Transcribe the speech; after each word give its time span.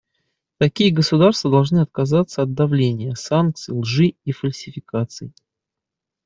Такие 0.57 0.91
государства 0.91 1.51
должны 1.51 1.81
отказаться 1.81 2.41
от 2.41 2.55
давления, 2.55 3.13
санкций, 3.13 3.75
лжи 3.75 4.15
и 4.25 4.31
фальсификаций. 4.31 5.31